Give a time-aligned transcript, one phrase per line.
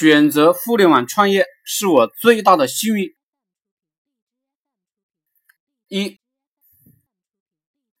[0.00, 3.14] 选择互联网创业是我最大的幸运。
[5.88, 6.18] 一，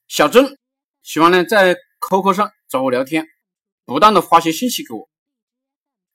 [0.08, 0.56] 小郑
[1.02, 1.76] 喜欢呢在
[2.08, 3.26] QQ 上找我聊天，
[3.84, 5.10] 不断的发些信息给我。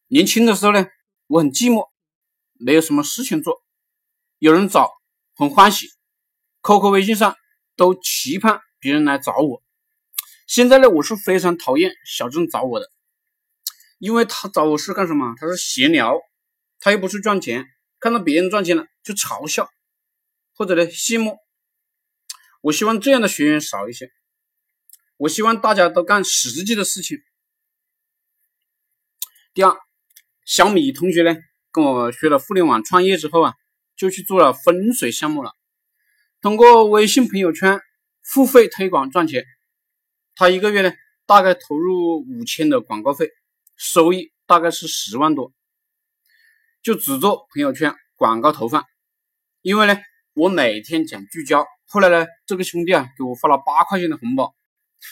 [0.07, 0.87] 年轻的时候呢，
[1.27, 1.91] 我很寂寞，
[2.53, 3.61] 没有什么事情做，
[4.39, 4.91] 有人找
[5.35, 5.89] 很欢喜
[6.63, 7.35] ，QQ、微信上
[7.75, 9.61] 都期盼别人来找我。
[10.47, 12.89] 现在呢，我是非常讨厌小郑找我的。
[14.05, 15.33] 因为他找我是干什么？
[15.35, 16.21] 他是闲聊，
[16.79, 17.65] 他又不是赚钱。
[17.99, 19.67] 看到别人赚钱了就嘲笑，
[20.53, 21.39] 或者呢羡慕。
[22.61, 24.11] 我希望这样的学员少一些。
[25.17, 27.17] 我希望大家都干实际的事情。
[29.55, 29.75] 第二，
[30.45, 31.35] 小米同学呢
[31.71, 33.55] 跟我学了互联网创业之后啊，
[33.97, 35.51] 就去做了风水项目了，
[36.41, 37.81] 通过微信朋友圈
[38.21, 39.43] 付费推广赚钱。
[40.35, 40.93] 他一个月呢
[41.25, 43.31] 大概投入五千的广告费。
[43.75, 45.51] 收益大概是十万多，
[46.81, 48.85] 就只做朋友圈广告投放。
[49.61, 49.97] 因为呢，
[50.33, 51.65] 我每天讲聚焦。
[51.87, 54.55] 后来呢，这个兄弟啊给我发了八块钱的红包，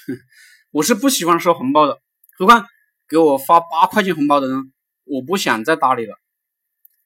[0.71, 2.01] 我是不喜欢收红包的。
[2.37, 2.65] 何况
[3.07, 6.15] 给我发八块钱红包的人，我不想再搭理了。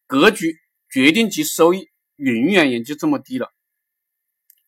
[0.05, 0.55] 格局
[0.89, 3.51] 决定其收益，永远也就这么低了。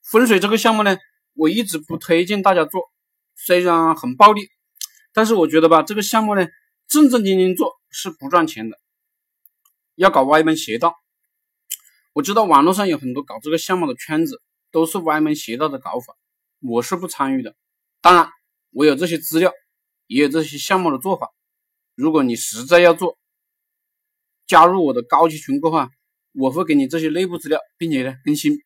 [0.02, 0.98] 风水这个项目呢，
[1.34, 2.92] 我一直不推荐大家做，
[3.36, 4.50] 虽然很暴利，
[5.14, 6.48] 但是我觉得吧，这个项目呢。
[6.90, 8.80] 正正经经做是不赚钱的，
[9.94, 10.96] 要搞歪门邪道。
[12.14, 16.16] 我知道网络上有很多搞这个项目的圈子，都是歪门邪道的搞法，
[16.60, 17.56] 我是不参与的。
[18.02, 18.28] 当然，
[18.72, 19.54] 我有这些资料，
[20.08, 21.30] 也有这些项目的做法。
[21.94, 23.20] 如果你实在要做，
[24.48, 25.88] 加入我的高级群过后，
[26.32, 28.58] 我会给你这些内部资料，并且呢更新。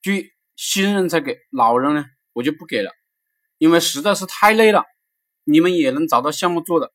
[0.00, 2.90] 注意，新人才给，老人呢我就不给了，
[3.58, 4.86] 因为实在是太累了。
[5.44, 6.90] 你们也能找到项目做的。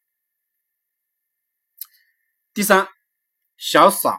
[2.58, 2.88] 第三，
[3.56, 4.18] 小傻，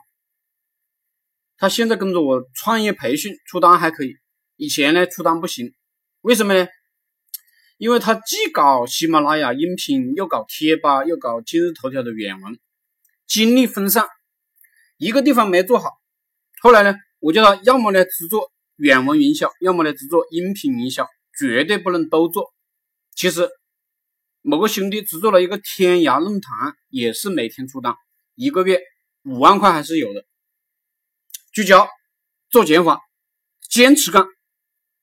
[1.56, 4.14] 他现在跟着我创业培训出单还可以，
[4.54, 5.72] 以前呢出单不行，
[6.20, 6.68] 为什么呢？
[7.78, 12.56] 因为他既搞喜马拉雅音频，又搞贴吧，又搞今日头条的原文，
[13.26, 14.06] 精力分散，
[14.98, 15.90] 一个地方没做好。
[16.60, 22.54] 后来呢，我叫他要么呢只做原文营销，要么呢只做音频营销，绝对不能都做。
[23.16, 23.48] 其实
[24.42, 27.96] 某个兄弟只做了一个天涯论坛，也是每天出单。
[28.38, 28.80] 一个月
[29.24, 30.24] 五万块还是有的，
[31.52, 31.88] 聚焦
[32.48, 33.00] 做减法，
[33.68, 34.24] 坚持干，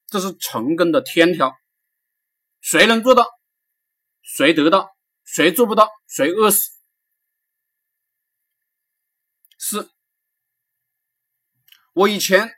[0.07, 1.53] 这是成功的天条。
[2.61, 3.27] 谁能做到，
[4.21, 4.87] 谁得到；
[5.25, 6.71] 谁做不到，谁饿死。
[9.57, 9.91] 四，
[11.91, 12.49] 我以前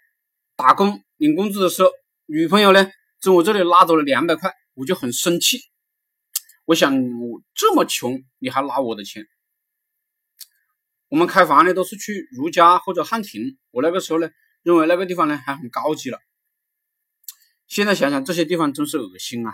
[0.56, 1.90] 打工领工资的时候，
[2.28, 2.88] 女朋友呢
[3.20, 5.60] 从我这里拉走了两百块，我就很生气。
[6.66, 9.26] 我想，我这么穷，你还拿我的钱？
[11.10, 13.58] 我们开房呢，都是去如家或者汉庭。
[13.72, 14.30] 我那个时候呢，
[14.62, 16.20] 认为那个地方呢还很高级了。
[17.66, 19.54] 现在想想，这些地方真是恶心啊！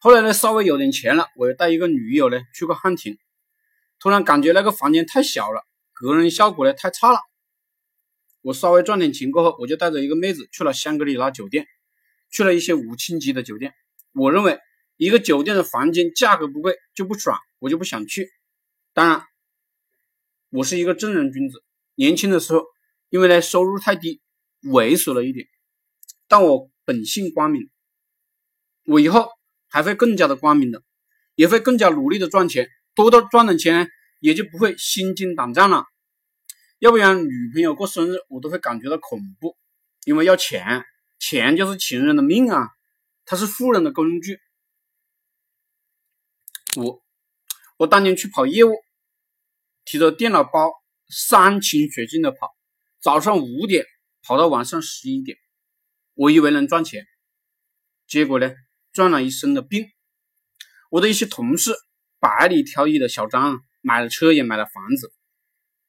[0.00, 3.16] 后来呢，稍微有点钱了，我又带一个女友呢去过汉庭，
[4.00, 5.62] 突然感觉那个房间太小了，
[5.92, 7.20] 隔音效果呢太差了。
[8.42, 11.66] 我稍微赚点钱过后，我就带着一个妹子去了香格里拉酒店，
[12.28, 13.72] 去了一些五星级的酒店。
[14.14, 14.58] 我认为
[14.96, 18.28] 一个酒店的房间价格不贵就不爽，我就不想去。
[18.92, 19.29] 当然。
[20.50, 21.62] 我是一个正人君子，
[21.94, 22.64] 年轻的时候
[23.08, 24.20] 因为呢收入太低，
[24.62, 25.46] 猥琐了一点，
[26.26, 27.70] 但我本性光明，
[28.84, 29.28] 我以后
[29.68, 30.82] 还会更加的光明的，
[31.36, 33.88] 也会更加努力的赚钱，多多赚点钱
[34.18, 35.84] 也就不会心惊胆战了。
[36.80, 39.56] 要不然女朋友过生日我都会感觉到恐怖，
[40.04, 40.84] 因为要钱，
[41.20, 42.70] 钱就是情人的命啊，
[43.24, 44.40] 它是富人的工具。
[46.74, 47.00] 我
[47.76, 48.72] 我当年去跑业务。
[49.90, 50.70] 提着电脑包，
[51.08, 52.54] 山清水尽的跑，
[53.00, 53.84] 早上五点
[54.22, 55.36] 跑到晚上十一点，
[56.14, 57.08] 我以为能赚钱，
[58.06, 58.54] 结果呢，
[58.92, 59.90] 赚了一身的病。
[60.90, 61.74] 我的一些同事
[62.20, 65.12] 百里挑一的小张，买了车也买了房子，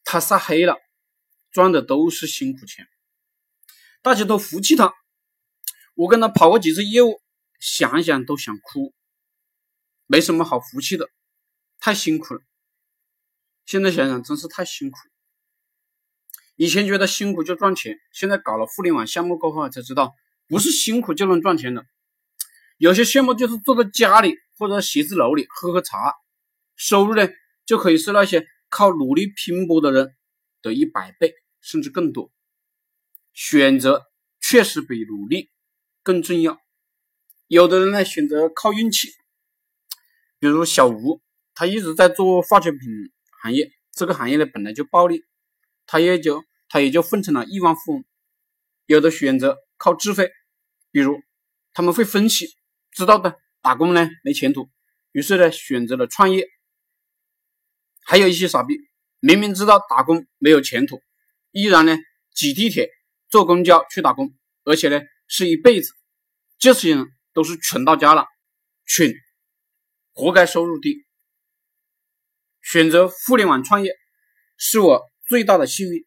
[0.03, 0.77] 他晒黑了，
[1.51, 2.87] 赚的都是辛苦钱，
[4.01, 4.95] 大家都服气他。
[5.93, 7.21] 我跟他跑过几次业务，
[7.59, 8.95] 想想都想哭，
[10.07, 11.07] 没什么好服气的，
[11.79, 12.41] 太辛苦了。
[13.71, 14.97] 现在想想真是太辛苦。
[16.57, 20.13] 以前觉得辛苦就赚钱，现在搞了互联网项目过后才知道，
[20.49, 21.85] 不是辛苦就能赚钱的。
[22.77, 26.15] 有些项目就是坐在家里或者写字楼里喝喝茶，
[26.75, 27.29] 收入呢
[27.65, 30.13] 就可以是那些靠努力拼搏的人
[30.61, 32.29] 的一百倍甚至更多。
[33.31, 34.03] 选择
[34.41, 35.49] 确实比努力
[36.03, 36.59] 更重要。
[37.47, 39.07] 有的人呢选择靠运气，
[40.39, 41.21] 比如小吴，
[41.53, 42.79] 他一直在做化学品。
[43.41, 45.23] 行业这个行业呢本来就暴利，
[45.85, 48.05] 他也就他也就分成了亿万富翁。
[48.85, 50.29] 有的选择靠智慧，
[50.91, 51.21] 比如
[51.73, 52.47] 他们会分析，
[52.91, 54.69] 知道的打工呢没前途，
[55.11, 56.47] 于是呢选择了创业。
[58.03, 58.75] 还有一些傻逼，
[59.19, 61.01] 明明知道打工没有前途，
[61.51, 61.97] 依然呢
[62.33, 62.89] 挤地铁、
[63.29, 64.33] 坐公交去打工，
[64.63, 65.93] 而且呢是一辈子。
[66.59, 68.25] 这些人都是蠢到家了，
[68.85, 69.13] 蠢，
[70.13, 71.05] 活该收入低。
[72.61, 73.91] 选择互联网创业
[74.57, 76.05] 是我最大的幸运。